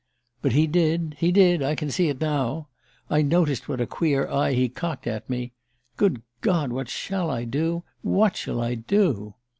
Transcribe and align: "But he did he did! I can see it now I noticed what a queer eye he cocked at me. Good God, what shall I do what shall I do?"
"But 0.41 0.53
he 0.53 0.65
did 0.65 1.15
he 1.19 1.31
did! 1.31 1.61
I 1.61 1.75
can 1.75 1.91
see 1.91 2.09
it 2.09 2.19
now 2.19 2.69
I 3.07 3.21
noticed 3.21 3.69
what 3.69 3.79
a 3.79 3.85
queer 3.85 4.27
eye 4.27 4.53
he 4.53 4.67
cocked 4.67 5.05
at 5.05 5.29
me. 5.29 5.53
Good 5.95 6.23
God, 6.41 6.71
what 6.71 6.89
shall 6.89 7.29
I 7.29 7.43
do 7.45 7.83
what 8.01 8.35
shall 8.35 8.59
I 8.61 8.73
do?" 8.73 9.35